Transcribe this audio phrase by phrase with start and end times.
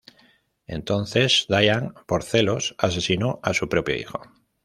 [0.65, 4.19] Entonces Dian, por celos, asesinó a su propio hijo.